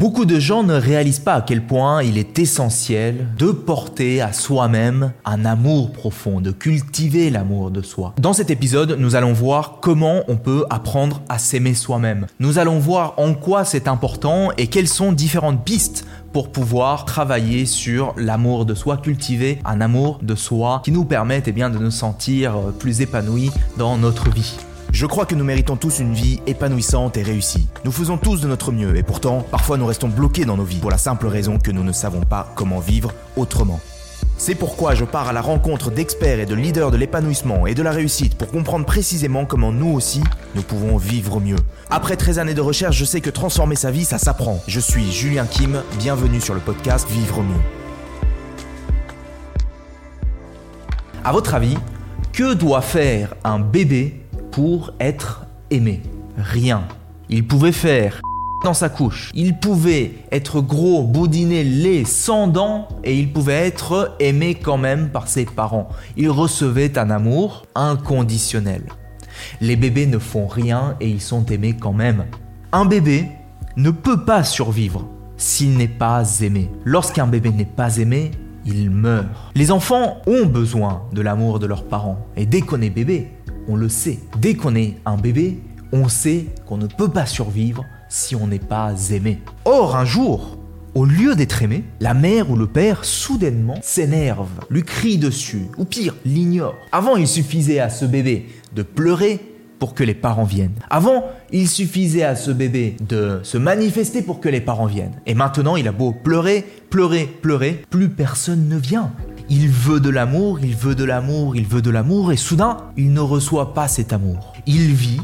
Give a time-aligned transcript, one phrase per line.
[0.00, 4.32] Beaucoup de gens ne réalisent pas à quel point il est essentiel de porter à
[4.32, 8.14] soi-même un amour profond, de cultiver l'amour de soi.
[8.18, 12.28] Dans cet épisode, nous allons voir comment on peut apprendre à s'aimer soi-même.
[12.38, 17.66] Nous allons voir en quoi c'est important et quelles sont différentes pistes pour pouvoir travailler
[17.66, 21.76] sur l'amour de soi, cultiver un amour de soi qui nous permette eh bien, de
[21.76, 24.54] nous sentir plus épanouis dans notre vie.
[24.92, 27.68] Je crois que nous méritons tous une vie épanouissante et réussie.
[27.84, 30.80] Nous faisons tous de notre mieux et pourtant, parfois nous restons bloqués dans nos vies
[30.80, 33.80] pour la simple raison que nous ne savons pas comment vivre autrement.
[34.36, 37.82] C'est pourquoi je pars à la rencontre d'experts et de leaders de l'épanouissement et de
[37.82, 40.22] la réussite pour comprendre précisément comment nous aussi,
[40.54, 41.58] nous pouvons vivre mieux.
[41.88, 44.60] Après 13 années de recherche, je sais que transformer sa vie, ça s'apprend.
[44.66, 47.60] Je suis Julien Kim, bienvenue sur le podcast Vivre mieux.
[51.22, 51.76] À votre avis,
[52.32, 54.19] que doit faire un bébé
[54.50, 56.02] pour être aimé.
[56.36, 56.82] Rien.
[57.28, 58.20] Il pouvait faire
[58.64, 59.30] dans sa couche.
[59.34, 65.10] Il pouvait être gros, boudiné, laid, sans dents, et il pouvait être aimé quand même
[65.10, 65.88] par ses parents.
[66.16, 68.82] Il recevait un amour inconditionnel.
[69.60, 72.26] Les bébés ne font rien et ils sont aimés quand même.
[72.72, 73.28] Un bébé
[73.76, 76.70] ne peut pas survivre s'il n'est pas aimé.
[76.84, 78.32] Lorsqu'un bébé n'est pas aimé,
[78.66, 79.26] il meurt.
[79.54, 82.26] Les enfants ont besoin de l'amour de leurs parents.
[82.36, 83.30] Et dès qu'on est bébé,
[83.68, 84.18] on le sait.
[84.38, 85.58] Dès qu'on est un bébé,
[85.92, 89.40] on sait qu'on ne peut pas survivre si on n'est pas aimé.
[89.64, 90.58] Or, un jour,
[90.94, 95.84] au lieu d'être aimé, la mère ou le père soudainement s'énerve, lui crie dessus, ou
[95.84, 96.76] pire, l'ignore.
[96.92, 99.40] Avant, il suffisait à ce bébé de pleurer
[99.78, 100.74] pour que les parents viennent.
[100.90, 105.18] Avant, il suffisait à ce bébé de se manifester pour que les parents viennent.
[105.26, 109.10] Et maintenant, il a beau pleurer, pleurer, pleurer, plus personne ne vient.
[109.52, 113.12] Il veut de l'amour, il veut de l'amour, il veut de l'amour, et soudain, il
[113.12, 114.52] ne reçoit pas cet amour.
[114.66, 115.20] Il vit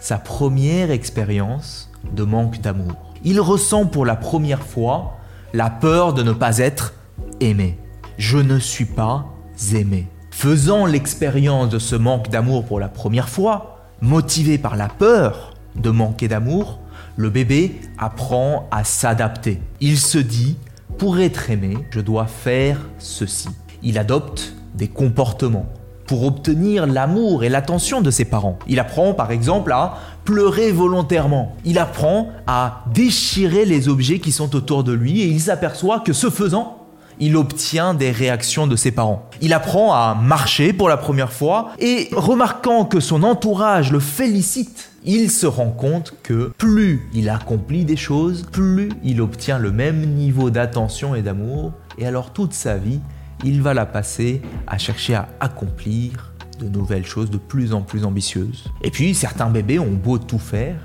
[0.00, 3.14] sa première expérience de manque d'amour.
[3.22, 5.18] Il ressent pour la première fois
[5.54, 6.92] la peur de ne pas être
[7.38, 7.78] aimé.
[8.16, 9.26] Je ne suis pas
[9.72, 10.08] aimé.
[10.32, 15.90] Faisant l'expérience de ce manque d'amour pour la première fois, motivé par la peur de
[15.90, 16.80] manquer d'amour,
[17.16, 19.62] le bébé apprend à s'adapter.
[19.80, 20.56] Il se dit,
[20.98, 23.50] pour être aimé, je dois faire ceci
[23.82, 25.66] il adopte des comportements
[26.06, 28.58] pour obtenir l'amour et l'attention de ses parents.
[28.66, 31.54] Il apprend par exemple à pleurer volontairement.
[31.64, 36.14] Il apprend à déchirer les objets qui sont autour de lui et il s'aperçoit que
[36.14, 36.86] ce faisant,
[37.20, 39.28] il obtient des réactions de ses parents.
[39.40, 44.90] Il apprend à marcher pour la première fois et remarquant que son entourage le félicite,
[45.04, 50.06] il se rend compte que plus il accomplit des choses, plus il obtient le même
[50.14, 53.00] niveau d'attention et d'amour et alors toute sa vie,
[53.44, 58.04] il va la passer à chercher à accomplir de nouvelles choses de plus en plus
[58.04, 58.64] ambitieuses.
[58.82, 60.76] Et puis certains bébés ont beau tout faire,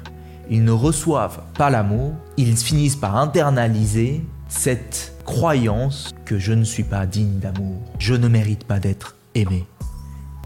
[0.50, 6.84] ils ne reçoivent pas l'amour, ils finissent par internaliser cette croyance que je ne suis
[6.84, 9.66] pas digne d'amour, je ne mérite pas d'être aimé.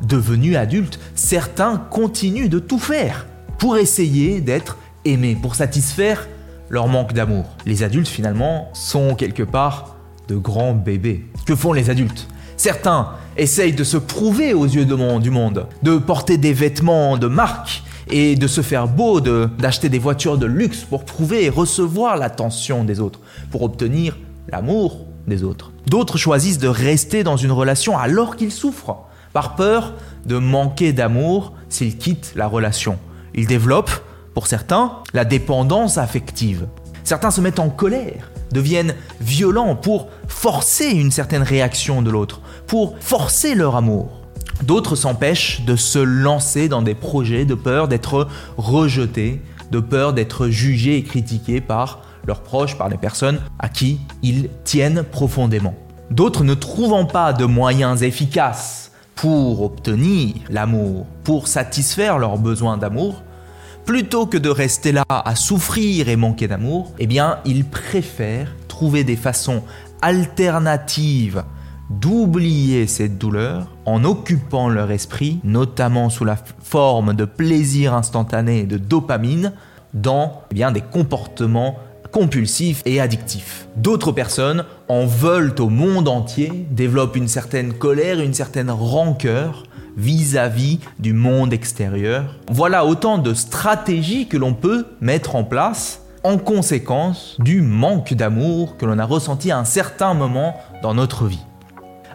[0.04, 3.26] Devenus adultes, certains continuent de tout faire
[3.58, 6.28] pour essayer d'être aimés, pour satisfaire
[6.70, 7.46] leur manque d'amour.
[7.66, 9.97] Les adultes finalement sont quelque part
[10.28, 11.26] de grands bébés.
[11.46, 12.28] Que font les adultes?
[12.58, 17.84] Certains essayent de se prouver aux yeux du monde, de porter des vêtements de marque
[18.10, 22.84] et de se faire beau, d'acheter des voitures de luxe pour prouver et recevoir l'attention
[22.84, 23.20] des autres,
[23.52, 24.18] pour obtenir
[24.50, 25.72] l'amour des autres.
[25.86, 29.94] D'autres choisissent de rester dans une relation alors qu'ils souffrent, par peur
[30.26, 32.98] de manquer d'amour s'ils quittent la relation.
[33.36, 34.02] Ils développent,
[34.34, 36.68] pour certains, la dépendance affective.
[37.04, 42.96] Certains se mettent en colère deviennent violents pour forcer une certaine réaction de l'autre, pour
[43.00, 44.10] forcer leur amour.
[44.64, 49.42] D'autres s'empêchent de se lancer dans des projets de peur d'être rejetés,
[49.72, 54.50] de peur d'être jugés et critiqués par leurs proches, par les personnes à qui ils
[54.64, 55.76] tiennent profondément.
[56.10, 63.24] D'autres ne trouvant pas de moyens efficaces pour obtenir l'amour, pour satisfaire leurs besoins d'amour,
[63.88, 69.06] plutôt que de rester là à souffrir et manquer d'amour, eh bien, ils préfèrent trouver
[69.06, 69.64] des façons
[70.02, 71.44] alternatives
[71.90, 78.66] d'oublier cette douleur en occupant leur esprit, notamment sous la forme de plaisir instantané et
[78.66, 79.54] de dopamine,
[79.94, 81.80] dans eh des comportements
[82.12, 83.70] compulsifs et addictifs.
[83.78, 89.64] D'autres personnes en veulent au monde entier, développent une certaine colère, une certaine rancœur,
[89.98, 92.36] vis-à-vis du monde extérieur.
[92.50, 98.78] Voilà autant de stratégies que l'on peut mettre en place en conséquence du manque d'amour
[98.78, 101.44] que l'on a ressenti à un certain moment dans notre vie.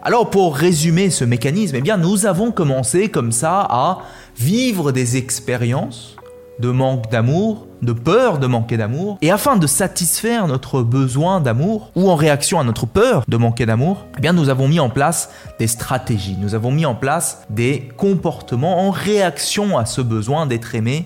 [0.01, 3.99] Alors pour résumer ce mécanisme, eh bien nous avons commencé comme ça à
[4.37, 6.15] vivre des expériences
[6.59, 9.17] de manque d'amour, de peur de manquer d'amour.
[9.21, 13.65] Et afin de satisfaire notre besoin d'amour, ou en réaction à notre peur de manquer
[13.65, 15.29] d'amour, eh bien nous avons mis en place
[15.59, 20.75] des stratégies, nous avons mis en place des comportements en réaction à ce besoin d'être
[20.75, 21.05] aimé,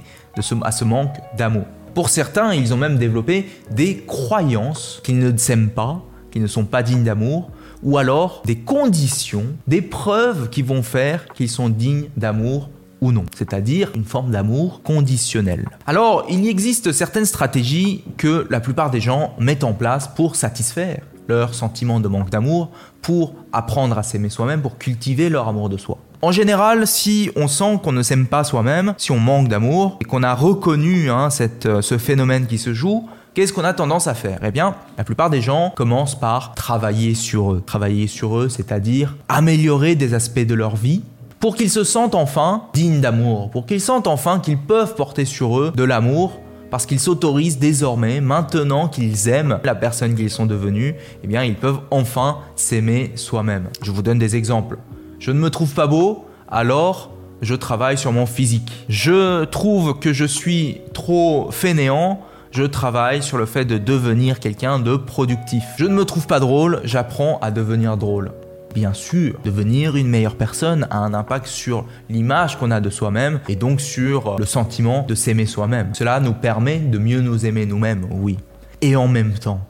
[0.64, 1.66] à ce manque d'amour.
[1.96, 6.66] Pour certains, ils ont même développé des croyances qu'ils ne s'aiment pas, qu'ils ne sont
[6.66, 7.50] pas dignes d'amour,
[7.82, 12.70] ou alors des conditions, des preuves qui vont faire qu'ils sont dignes d'amour
[13.02, 15.70] ou non, c'est-à-dire une forme d'amour conditionnel.
[15.86, 21.02] Alors, il existe certaines stratégies que la plupart des gens mettent en place pour satisfaire
[21.28, 22.72] leur sentiment de manque d'amour,
[23.02, 25.98] pour apprendre à s'aimer soi-même, pour cultiver leur amour de soi.
[26.22, 30.06] En général, si on sent qu'on ne s'aime pas soi-même, si on manque d'amour, et
[30.06, 31.30] qu'on a reconnu hein,
[31.66, 34.40] euh, ce phénomène qui se joue, qu'est-ce qu'on a tendance à faire?
[34.44, 37.64] Eh bien, la plupart des gens commencent par travailler sur eux.
[37.66, 41.04] Travailler sur eux, c'est-à-dire améliorer des aspects de leur vie,
[41.40, 45.60] pour qu'ils se sentent enfin dignes d'amour, pour qu'ils sentent enfin qu'ils peuvent porter sur
[45.60, 46.40] eux de l'amour,
[46.70, 51.56] parce qu'ils s'autorisent désormais, maintenant qu'ils aiment la personne qu'ils sont devenus, eh bien ils
[51.56, 53.70] peuvent enfin s'aimer soi-même.
[53.82, 54.78] Je vous donne des exemples.
[55.20, 57.12] Je ne me trouve pas beau, alors
[57.42, 58.72] je travaille sur mon physique.
[58.90, 64.80] Je trouve que je suis trop fainéant, je travaille sur le fait de devenir quelqu'un
[64.80, 65.64] de productif.
[65.78, 68.32] Je ne me trouve pas drôle, j'apprends à devenir drôle
[68.74, 73.40] bien sûr, devenir une meilleure personne a un impact sur l'image qu'on a de soi-même
[73.48, 75.94] et donc sur le sentiment de s'aimer soi-même.
[75.94, 78.38] Cela nous permet de mieux nous aimer nous-mêmes, oui.
[78.82, 79.62] Et en même temps,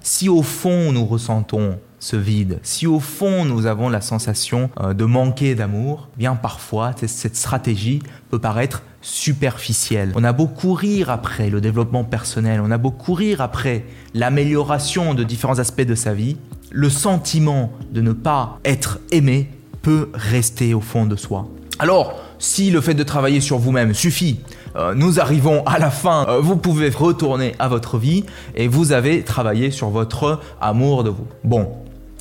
[0.00, 4.94] si au fond nous ressentons ce vide, si au fond nous avons la sensation euh,
[4.94, 10.12] de manquer d'amour, bien parfois cette stratégie peut paraître superficielle.
[10.14, 15.24] On a beau courir après le développement personnel, on a beau courir après l'amélioration de
[15.24, 16.36] différents aspects de sa vie,
[16.70, 19.48] le sentiment de ne pas être aimé
[19.82, 21.48] peut rester au fond de soi.
[21.78, 24.40] Alors, si le fait de travailler sur vous-même suffit,
[24.76, 28.24] euh, nous arrivons à la fin, euh, vous pouvez retourner à votre vie
[28.54, 31.26] et vous avez travaillé sur votre amour de vous.
[31.42, 31.72] Bon,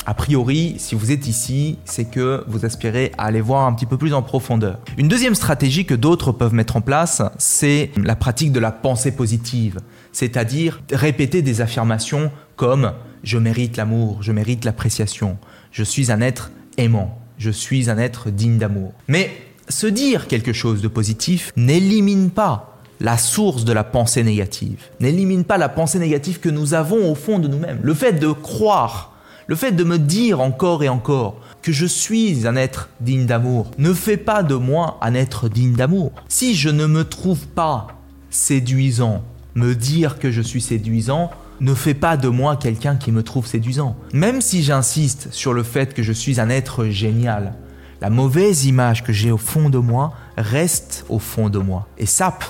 [0.10, 3.86] a priori, si vous êtes ici, c'est que vous aspirez à aller voir un petit
[3.86, 4.80] peu plus en profondeur.
[4.98, 9.12] Une deuxième stratégie que d'autres peuvent mettre en place, c'est la pratique de la pensée
[9.12, 15.38] positive, c'est-à-dire répéter des affirmations comme je mérite l'amour, je mérite l'appréciation,
[15.72, 18.94] je suis un être aimant, je suis un être digne d'amour.
[19.08, 19.30] Mais
[19.68, 25.44] se dire quelque chose de positif n'élimine pas la source de la pensée négative, n'élimine
[25.44, 27.80] pas la pensée négative que nous avons au fond de nous-mêmes.
[27.84, 29.14] Le fait de croire,
[29.50, 33.72] le fait de me dire encore et encore que je suis un être digne d'amour
[33.80, 36.12] ne fait pas de moi un être digne d'amour.
[36.28, 37.88] Si je ne me trouve pas
[38.30, 39.24] séduisant,
[39.56, 41.32] me dire que je suis séduisant
[41.62, 43.96] ne fait pas de moi quelqu'un qui me trouve séduisant.
[44.14, 47.56] Même si j'insiste sur le fait que je suis un être génial,
[48.02, 52.06] la mauvaise image que j'ai au fond de moi reste au fond de moi et
[52.06, 52.46] sape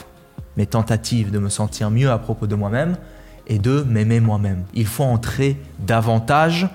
[0.58, 2.98] mes tentatives de me sentir mieux à propos de moi-même
[3.48, 4.66] et de m'aimer moi-même.
[4.74, 6.68] Il faut entrer davantage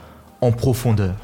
[0.45, 1.15] en profondeur.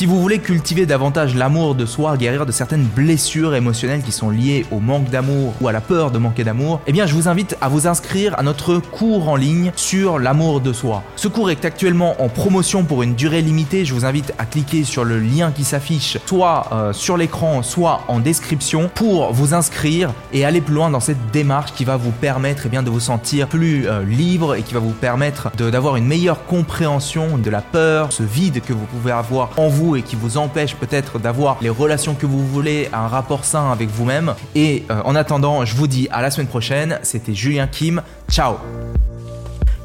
[0.00, 4.30] Si vous voulez cultiver davantage l'amour de soi, guérir de certaines blessures émotionnelles qui sont
[4.30, 7.28] liées au manque d'amour ou à la peur de manquer d'amour, eh bien je vous
[7.28, 11.02] invite à vous inscrire à notre cours en ligne sur l'amour de soi.
[11.16, 13.84] Ce cours est actuellement en promotion pour une durée limitée.
[13.84, 18.00] Je vous invite à cliquer sur le lien qui s'affiche soit euh, sur l'écran, soit
[18.08, 22.12] en description pour vous inscrire et aller plus loin dans cette démarche qui va vous
[22.12, 25.96] permettre eh bien, de vous sentir plus euh, libre et qui va vous permettre d'avoir
[25.96, 30.16] une meilleure compréhension de la peur, ce vide que vous pouvez avoir en et qui
[30.16, 34.34] vous empêche peut-être d'avoir les relations que vous voulez, un rapport sain avec vous-même.
[34.54, 36.98] Et euh, en attendant, je vous dis à la semaine prochaine.
[37.02, 38.02] C'était Julien Kim.
[38.30, 38.54] Ciao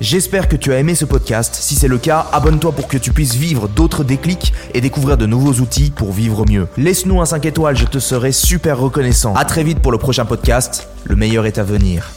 [0.02, 1.56] J'espère que tu as aimé ce podcast.
[1.56, 5.26] Si c'est le cas, abonne-toi pour que tu puisses vivre d'autres déclics et découvrir de
[5.26, 6.68] nouveaux outils pour vivre mieux.
[6.78, 9.34] Laisse-nous un 5 étoiles, je te serai super reconnaissant.
[9.36, 10.90] À très vite pour le prochain podcast.
[11.06, 12.12] Le meilleur est à venir.